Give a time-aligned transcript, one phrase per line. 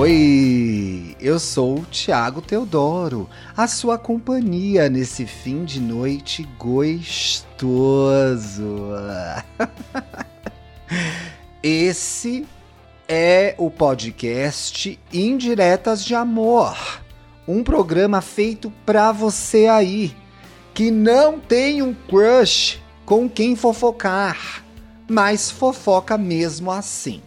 [0.00, 7.66] Oi, eu sou o Tiago Teodoro, a sua companhia nesse fim de noite gostoso.
[11.60, 12.46] Esse
[13.08, 16.78] é o podcast Indiretas de Amor,
[17.48, 20.14] um programa feito pra você aí
[20.74, 24.64] que não tem um crush com quem fofocar,
[25.10, 27.20] mas fofoca mesmo assim.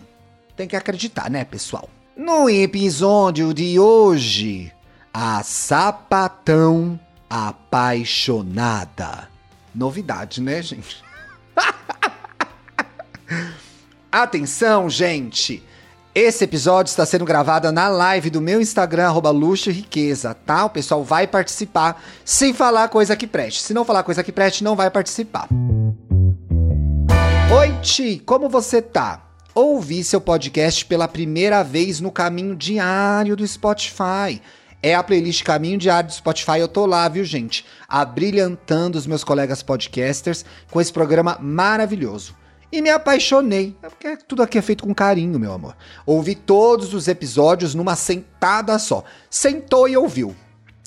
[0.56, 1.90] Tem que acreditar, né, pessoal?
[2.16, 4.72] No episódio de hoje,
[5.14, 9.30] a sapatão apaixonada.
[9.74, 11.02] Novidade, né, gente?
[14.12, 15.64] Atenção, gente!
[16.14, 20.66] Esse episódio está sendo gravado na live do meu Instagram, arroba Riqueza, tá?
[20.66, 23.64] O pessoal vai participar sem falar coisa que preste.
[23.64, 25.48] Se não falar coisa que preste, não vai participar.
[27.58, 29.31] Oi, Ti, como você tá?
[29.54, 34.42] Ouvi seu podcast pela primeira vez no Caminho Diário do Spotify.
[34.82, 37.66] É a playlist Caminho Diário do Spotify, eu tô lá, viu, gente?
[37.86, 42.34] Abrilhantando os meus colegas podcasters com esse programa maravilhoso
[42.72, 43.76] e me apaixonei.
[43.84, 45.76] É porque tudo aqui é feito com carinho, meu amor.
[46.06, 49.04] Ouvi todos os episódios numa sentada só.
[49.30, 50.34] Sentou e ouviu.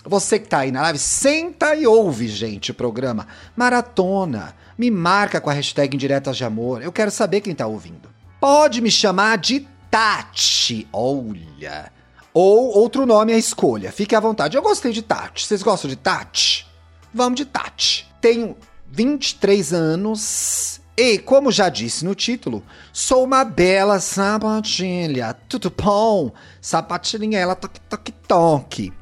[0.07, 3.27] Você que tá aí na live, senta e ouve, gente, o programa.
[3.55, 4.57] Maratona.
[4.79, 6.83] Me marca com a hashtag Indiretas de Amor.
[6.83, 8.14] Eu quero saber quem tá ouvindo.
[8.45, 10.87] Pode me chamar de Tati.
[10.93, 11.91] Olha.
[12.35, 13.91] Ou outro nome à escolha.
[13.91, 14.55] Fique à vontade.
[14.55, 15.47] Eu gostei de Tati.
[15.47, 16.67] Vocês gostam de Tati?
[17.15, 18.07] Vamos de Tati.
[18.21, 18.55] Tenho
[18.87, 25.35] 23 anos e, como já disse no título, sou uma bela sapatilha.
[25.49, 26.31] Tudo bom?
[26.61, 28.93] Sapatilhinha, ela toque, toque, toque.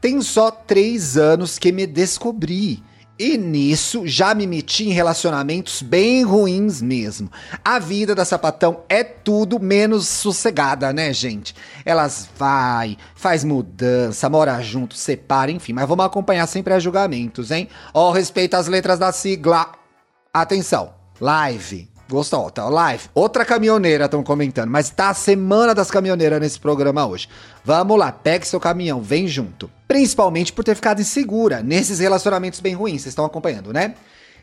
[0.00, 2.82] Tem só três anos que me descobri.
[3.18, 7.30] E nisso já me meti em relacionamentos bem ruins mesmo.
[7.64, 11.54] A vida da sapatão é tudo menos sossegada, né, gente?
[11.82, 15.72] Elas vai, faz mudança, mora junto, separa, enfim.
[15.72, 17.68] Mas vamos acompanhar sempre a julgamentos, hein?
[17.94, 19.72] Ó, respeito às letras da sigla.
[20.32, 20.92] Atenção!
[21.18, 21.95] Live.
[22.08, 22.68] Gostou, tá?
[22.68, 23.08] Live.
[23.12, 27.28] Outra caminhoneira estão comentando, mas tá a semana das caminhoneiras nesse programa hoje.
[27.64, 29.68] Vamos lá, pegue seu caminhão, vem junto.
[29.88, 33.96] Principalmente por ter ficado insegura nesses relacionamentos bem ruins, vocês estão acompanhando, né?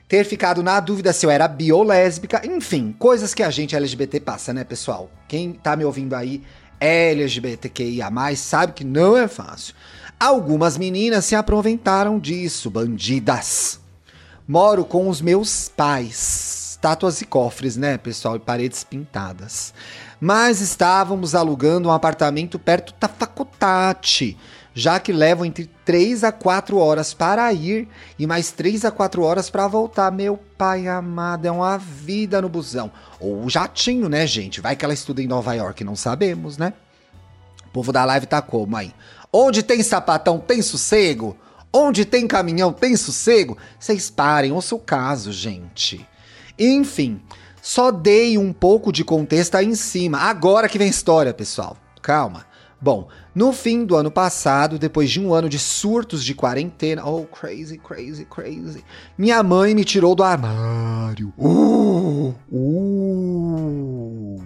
[0.09, 3.75] Ter ficado na dúvida se eu era bi ou lésbica, enfim, coisas que a gente
[3.78, 5.09] LGBT passa, né, pessoal?
[5.29, 6.44] Quem tá me ouvindo aí
[6.81, 9.73] é LGBTQIA, sabe que não é fácil.
[10.19, 13.79] Algumas meninas se aproveitaram disso, bandidas.
[14.46, 16.53] Moro com os meus pais
[16.83, 19.73] estátuas e cofres, né, pessoal, e paredes pintadas.
[20.19, 24.38] Mas estávamos alugando um apartamento perto da faculdade,
[24.73, 27.88] já que levam entre 3 a 4 horas para ir
[28.19, 30.11] e mais 3 a 4 horas para voltar.
[30.11, 32.91] Meu pai amado, é uma vida no busão.
[33.17, 34.59] Ou jatinho, né, gente?
[34.59, 36.73] Vai que ela estuda em Nova York, não sabemos, né?
[37.66, 38.93] O povo da live tá como aí?
[39.31, 41.38] Onde tem sapatão, tem sossego?
[41.72, 43.57] Onde tem caminhão, tem sossego?
[43.79, 46.05] Vocês parem, ouça o caso, gente.
[46.58, 47.22] Enfim,
[47.62, 50.19] só dei um pouco de contexto aí em cima.
[50.19, 51.78] Agora que vem história, pessoal.
[52.02, 52.46] Calma.
[52.84, 57.24] Bom, no fim do ano passado, depois de um ano de surtos de quarentena, oh,
[57.24, 58.84] crazy, crazy, crazy,
[59.18, 61.34] minha mãe me tirou do armário.
[61.38, 64.44] Uh, uh,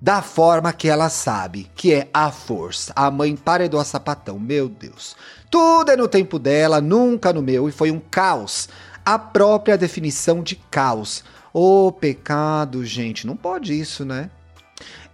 [0.00, 2.92] da forma que ela sabe, que é a força.
[2.94, 5.16] A mãe paredou a sapatão, meu Deus.
[5.50, 8.68] Tudo é no tempo dela, nunca no meu, e foi um caos.
[9.04, 11.24] A própria definição de caos.
[11.52, 14.30] Ô oh, pecado, gente, não pode isso, né?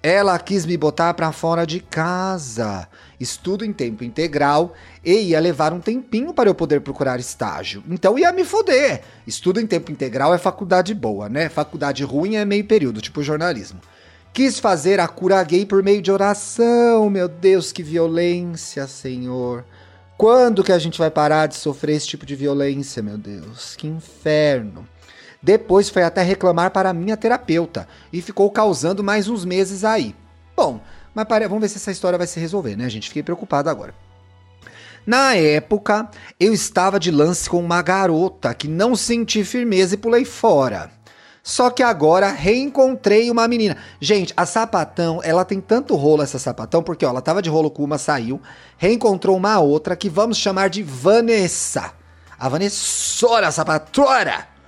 [0.03, 2.87] Ela quis me botar para fora de casa.
[3.19, 7.83] Estudo em tempo integral e ia levar um tempinho para eu poder procurar estágio.
[7.89, 9.03] Então ia me foder.
[9.27, 11.49] Estudo em tempo integral é faculdade boa, né?
[11.49, 13.81] Faculdade ruim é meio período, tipo jornalismo.
[14.33, 17.11] Quis fazer a cura gay por meio de oração.
[17.11, 19.65] Meu Deus, que violência, Senhor.
[20.19, 23.77] Quando que a gente vai parar de sofrer esse tipo de violência, meu Deus?
[23.77, 24.85] Que inferno.
[25.41, 30.17] Depois foi até reclamar para a minha terapeuta e ficou causando mais uns meses aí.
[30.57, 30.81] Bom,
[31.15, 33.07] mas vamos ver se essa história vai se resolver, né, gente?
[33.07, 33.95] Fiquei preocupado agora.
[35.07, 36.11] Na época,
[36.41, 40.91] eu estava de lance com uma garota que não senti firmeza e pulei fora.
[41.43, 43.77] Só que agora reencontrei uma menina.
[44.01, 47.71] Gente, a sapatão, ela tem tanto rolo essa sapatão, porque ó, ela tava de rolo
[47.71, 48.41] com uma, saiu,
[48.77, 51.93] reencontrou uma outra que vamos chamar de Vanessa.
[52.39, 54.59] A Vanessora Sapatora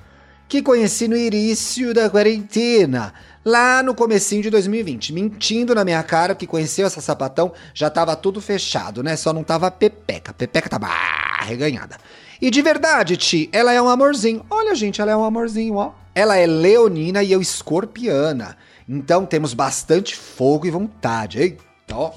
[0.51, 3.15] que conheci no início da quarentena,
[3.45, 8.17] lá no comecinho de 2020, mentindo na minha cara que conheceu essa sapatão, já tava
[8.17, 9.15] tudo fechado, né?
[9.15, 10.35] Só não tava Pepeca.
[10.35, 10.89] Pepeca tava
[11.45, 11.97] reganhada.
[12.43, 14.45] E de verdade, Ti, ela é um amorzinho.
[14.51, 15.93] Olha, gente, ela é um amorzinho, ó.
[16.21, 18.55] Ela é leonina e eu escorpiana.
[18.87, 21.41] Então temos bastante fogo e vontade.
[21.41, 21.63] Eita,
[21.95, 22.13] ó.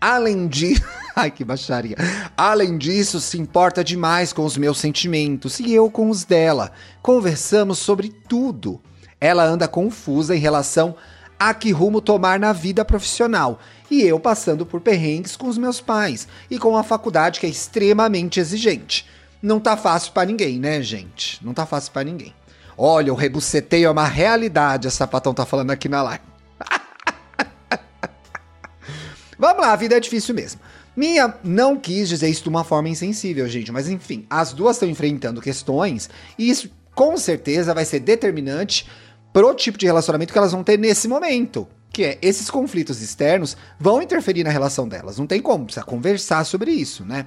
[0.00, 0.80] Além de.
[1.16, 1.96] Ai, que baixaria.
[2.36, 6.70] Além disso, se importa demais com os meus sentimentos e eu com os dela.
[7.02, 8.80] Conversamos sobre tudo.
[9.20, 10.94] Ela anda confusa em relação
[11.36, 13.58] a que rumo tomar na vida profissional.
[13.90, 17.48] E eu passando por perrengues com os meus pais e com a faculdade que é
[17.48, 19.04] extremamente exigente.
[19.46, 21.38] Não tá fácil para ninguém, né, gente?
[21.44, 22.34] Não tá fácil para ninguém.
[22.76, 26.24] Olha, o rebuceteio é uma realidade, a sapatão tá falando aqui na live.
[29.38, 30.60] Vamos lá, a vida é difícil mesmo.
[30.96, 34.88] Minha não quis dizer isso de uma forma insensível, gente, mas enfim, as duas estão
[34.88, 38.90] enfrentando questões e isso com certeza vai ser determinante
[39.32, 41.68] pro tipo de relacionamento que elas vão ter nesse momento.
[41.92, 45.18] Que é, esses conflitos externos vão interferir na relação delas.
[45.18, 47.26] Não tem como, precisa conversar sobre isso, né?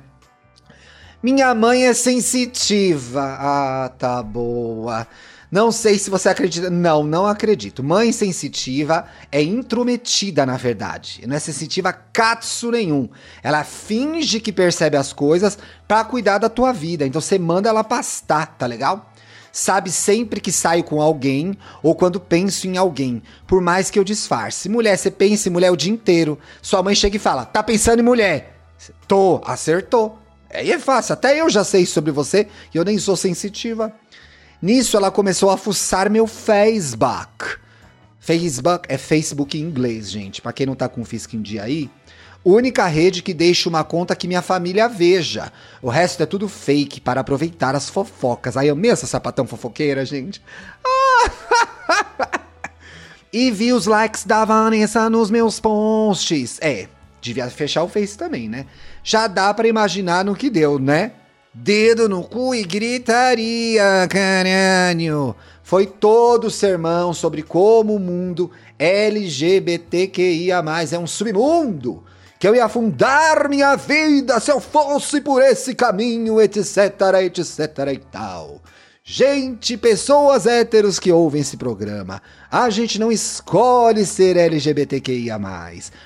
[1.22, 3.36] Minha mãe é sensitiva.
[3.38, 5.06] Ah, tá boa.
[5.52, 6.70] Não sei se você acredita.
[6.70, 7.84] Não, não acredito.
[7.84, 11.22] Mãe sensitiva é intrometida, na verdade.
[11.28, 13.10] Não é sensitiva catsu nenhum.
[13.44, 17.06] Ela finge que percebe as coisas para cuidar da tua vida.
[17.06, 19.12] Então você manda ela pastar, tá legal?
[19.52, 24.04] Sabe sempre que saio com alguém ou quando penso em alguém, por mais que eu
[24.06, 24.70] disfarce.
[24.70, 26.40] Mulher, você pensa em mulher o dia inteiro.
[26.62, 28.56] Sua mãe chega e fala: "Tá pensando em mulher?"
[29.08, 30.19] Tô, acertou.
[30.54, 33.94] Aí é fácil, até eu já sei sobre você e eu nem sou sensitiva.
[34.62, 37.58] Nisso, ela começou a fuçar meu Facebook.
[38.20, 40.42] Facebook é Facebook em inglês, gente.
[40.42, 41.90] Pra quem não tá com o Fisk em dia aí,
[42.44, 45.52] única rede que deixa uma conta que minha família veja.
[45.82, 48.58] O resto é tudo fake para aproveitar as fofocas.
[48.58, 50.42] Aí eu essa sapatão fofoqueira, gente.
[53.32, 56.60] e vi os likes da Vanessa nos meus posts.
[56.62, 56.88] É,
[57.22, 58.66] devia fechar o Face também, né?
[59.04, 61.14] Já dá para imaginar no que deu, né?
[61.54, 65.36] dedo no cu e gritaria, caralho.
[65.64, 72.04] Foi todo o sermão sobre como o mundo LGBTQIA+, é um submundo,
[72.40, 76.66] que eu ia afundar minha vida se eu fosse por esse caminho, etc,
[77.24, 78.62] etc e tal.
[79.04, 85.40] Gente, pessoas héteros que ouvem esse programa, a gente não escolhe ser LGBTQIA+.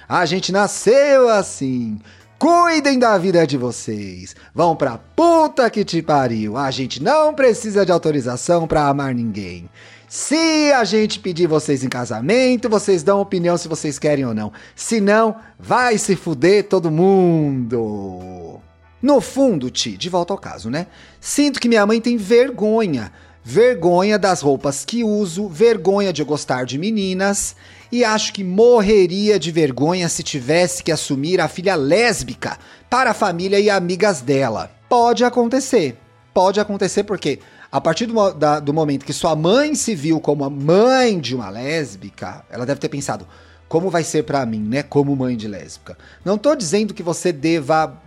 [0.08, 2.00] A gente nasceu assim.
[2.44, 4.36] Cuidem da vida de vocês.
[4.54, 6.58] Vão pra puta que te pariu.
[6.58, 9.70] A gente não precisa de autorização para amar ninguém.
[10.10, 14.52] Se a gente pedir vocês em casamento, vocês dão opinião se vocês querem ou não.
[14.76, 18.60] Se não, vai se fuder todo mundo.
[19.02, 20.88] No fundo, Ti, de volta ao caso, né?
[21.22, 23.10] Sinto que minha mãe tem vergonha.
[23.46, 27.58] Vergonha das roupas que uso, vergonha de gostar de meninas
[27.92, 32.58] e acho que morreria de vergonha se tivesse que assumir a filha lésbica
[32.90, 34.72] para a família e amigas dela.
[34.88, 35.98] Pode acontecer.
[36.34, 40.46] Pode acontecer porque a partir do, da, do momento que sua mãe se viu como
[40.46, 43.28] a mãe de uma lésbica, ela deve ter pensado:
[43.68, 44.84] como vai ser para mim, né?
[44.84, 45.98] Como mãe de lésbica.
[46.24, 48.02] Não tô dizendo que você deva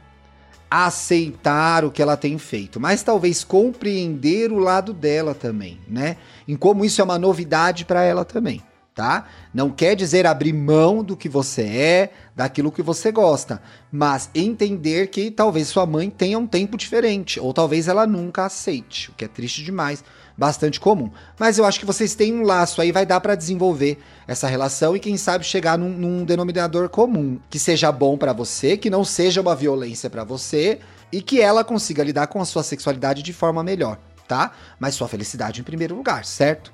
[0.70, 6.16] aceitar o que ela tem feito, mas talvez compreender o lado dela também, né?
[6.46, 8.62] Em como isso é uma novidade para ela também
[8.96, 9.26] tá?
[9.52, 15.08] Não quer dizer abrir mão do que você é, daquilo que você gosta, mas entender
[15.08, 19.26] que talvez sua mãe tenha um tempo diferente, ou talvez ela nunca aceite, o que
[19.26, 20.02] é triste demais,
[20.36, 21.10] bastante comum.
[21.38, 24.94] Mas eu acho que vocês têm um laço aí, vai dar para desenvolver essa relação
[24.94, 29.04] e quem sabe chegar num, num denominador comum, que seja bom para você, que não
[29.04, 33.32] seja uma violência para você e que ela consiga lidar com a sua sexualidade de
[33.32, 34.52] forma melhor, tá?
[34.78, 36.72] Mas sua felicidade em primeiro lugar, certo?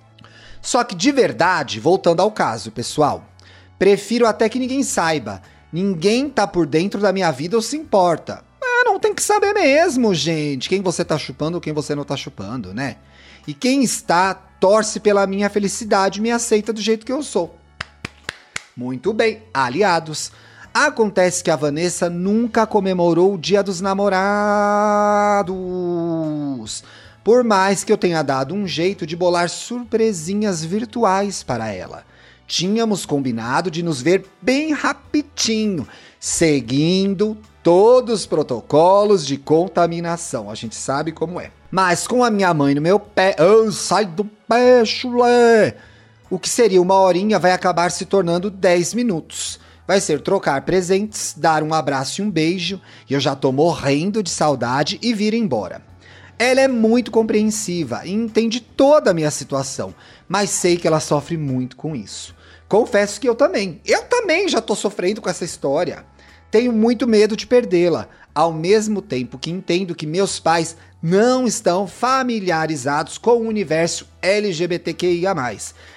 [0.60, 3.24] Só que de verdade, voltando ao caso, pessoal,
[3.78, 5.42] prefiro até que ninguém saiba.
[5.72, 8.44] Ninguém tá por dentro da minha vida ou se importa.
[8.62, 12.04] Ah, não tem que saber mesmo, gente, quem você tá chupando ou quem você não
[12.04, 12.96] tá chupando, né?
[13.46, 17.58] E quem está, torce pela minha felicidade e me aceita do jeito que eu sou.
[18.76, 20.32] Muito bem, aliados.
[20.72, 25.52] Acontece que a Vanessa nunca comemorou o Dia dos Namorados
[27.24, 32.04] por mais que eu tenha dado um jeito de bolar surpresinhas virtuais para ela.
[32.46, 35.86] Tínhamos combinado de nos ver bem rapidinho,
[36.18, 40.50] seguindo todos os protocolos de contaminação.
[40.50, 41.50] A gente sabe como é.
[41.70, 45.76] Mas com a minha mãe no meu pé, oh, sai do pé, chulé!
[46.28, 49.60] O que seria uma horinha vai acabar se tornando 10 minutos.
[49.86, 54.22] Vai ser trocar presentes, dar um abraço e um beijo, e eu já tô morrendo
[54.22, 55.82] de saudade e vir embora.
[56.38, 59.94] Ela é muito compreensiva e entende toda a minha situação,
[60.28, 62.34] mas sei que ela sofre muito com isso.
[62.72, 63.82] Confesso que eu também.
[63.84, 66.06] Eu também já tô sofrendo com essa história.
[66.50, 71.86] Tenho muito medo de perdê-la, ao mesmo tempo que entendo que meus pais não estão
[71.86, 75.34] familiarizados com o universo LGBTQIA.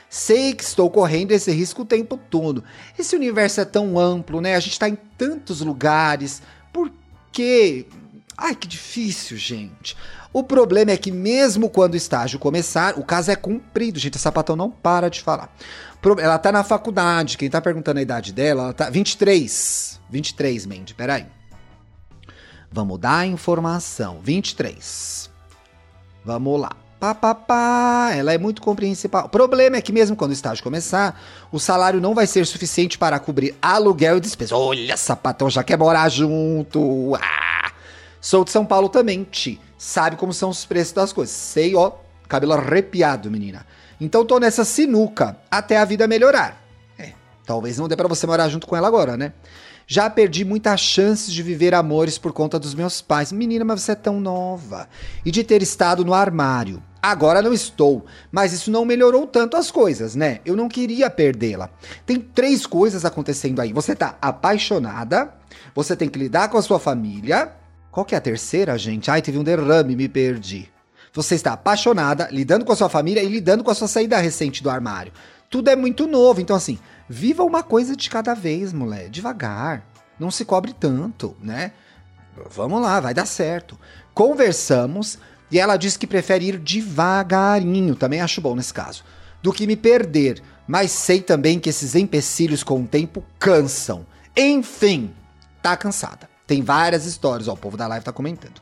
[0.09, 2.61] Sei que estou correndo esse risco o tempo todo.
[2.99, 4.57] Esse universo é tão amplo, né?
[4.57, 6.41] A gente está em tantos lugares.
[6.73, 6.91] Por
[7.31, 7.85] quê?
[8.37, 9.95] Ai, que difícil, gente.
[10.33, 14.17] O problema é que, mesmo quando o estágio começar, o caso é cumprido, gente.
[14.17, 15.49] A sapatão não para de falar.
[16.19, 17.37] Ela tá na faculdade.
[17.37, 18.89] Quem tá perguntando a idade dela, ela tá.
[18.89, 19.99] 23.
[20.09, 21.25] 23, Mandy, peraí.
[22.69, 24.19] Vamos dar informação.
[24.21, 25.29] 23.
[26.25, 26.71] Vamos lá.
[26.99, 28.11] Pá, pá, pá.
[28.13, 29.23] Ela é muito compreensiva.
[29.23, 32.97] O problema é que, mesmo quando o estágio começar, o salário não vai ser suficiente
[32.97, 34.55] para cobrir aluguel e despesa.
[34.55, 37.15] Olha, sapatão já quer morar junto.
[37.15, 37.71] Ah!
[38.25, 39.61] Sou de São Paulo também, Ti.
[39.77, 41.35] Sabe como são os preços das coisas.
[41.35, 41.91] Sei, ó,
[42.27, 43.67] cabelo arrepiado, menina.
[44.01, 46.59] Então tô nessa sinuca até a vida melhorar.
[46.97, 47.11] É,
[47.45, 49.31] talvez não dê para você morar junto com ela agora, né?
[49.85, 53.31] Já perdi muitas chances de viver amores por conta dos meus pais.
[53.31, 54.89] Menina, mas você é tão nova.
[55.23, 56.81] E de ter estado no armário.
[57.03, 60.39] Agora não estou, mas isso não melhorou tanto as coisas, né?
[60.43, 61.69] Eu não queria perdê-la.
[62.07, 63.71] Tem três coisas acontecendo aí.
[63.71, 65.31] Você tá apaixonada,
[65.75, 67.53] você tem que lidar com a sua família.
[67.95, 69.09] Qual que é a terceira, gente?
[69.09, 70.69] Ai, teve um derrame, me perdi.
[71.13, 74.61] Você está apaixonada, lidando com a sua família e lidando com a sua saída recente
[74.61, 75.13] do armário.
[75.49, 79.85] Tudo é muito novo, então assim, Viva uma coisa de cada vez, mulher, devagar.
[80.19, 81.71] Não se cobre tanto, né?
[82.49, 83.79] Vamos lá, vai dar certo.
[84.13, 85.17] Conversamos
[85.49, 89.05] e ela disse que prefere ir devagarinho, também acho bom nesse caso,
[89.41, 94.05] do que me perder, mas sei também que esses empecilhos com o tempo cansam.
[94.35, 95.13] Enfim,
[95.61, 96.34] tá cansada.
[96.47, 98.61] Tem várias histórias, ó, o povo da live tá comentando.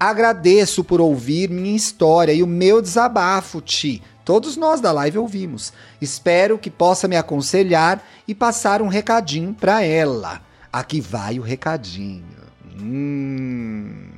[0.00, 4.02] Agradeço por ouvir minha história e o meu desabafo, Ti.
[4.24, 5.72] Todos nós da live ouvimos.
[6.00, 10.40] Espero que possa me aconselhar e passar um recadinho para ela.
[10.72, 12.24] Aqui vai o recadinho.
[12.80, 14.08] Hum.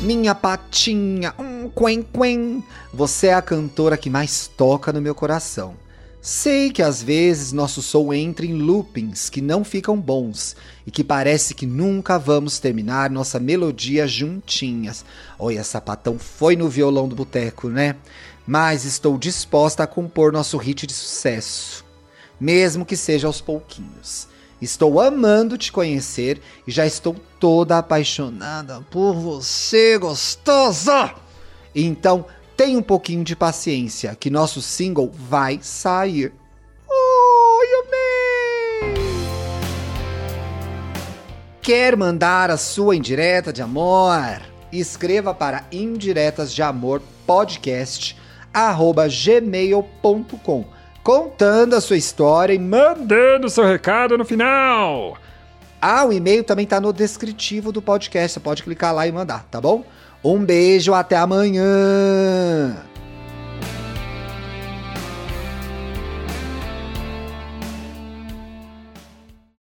[0.00, 2.64] Minha patinha, um quen quen.
[2.94, 5.74] Você é a cantora que mais toca no meu coração.
[6.20, 11.04] Sei que às vezes nosso som entra em loopings que não ficam bons e que
[11.04, 15.04] parece que nunca vamos terminar nossa melodia juntinhas.
[15.38, 17.94] Olha, sapatão foi no violão do boteco, né?
[18.44, 21.84] Mas estou disposta a compor nosso hit de sucesso,
[22.40, 24.26] mesmo que seja aos pouquinhos.
[24.60, 31.14] Estou amando te conhecer e já estou toda apaixonada por você, gostosa!
[31.72, 32.26] Então,
[32.58, 36.32] Tenha um pouquinho de paciência, que nosso single vai sair.
[36.88, 37.68] Oi!
[41.62, 44.42] Quer mandar a sua indireta de amor?
[44.72, 48.16] Escreva para indiretas de amor podcast
[49.08, 50.64] gmail.com
[51.04, 55.16] contando a sua história e mandando seu recado no final.
[55.80, 58.32] Ah, o e-mail também está no descritivo do podcast.
[58.32, 59.84] Você pode clicar lá e mandar, tá bom?
[60.22, 62.87] Um beijo, até amanhã!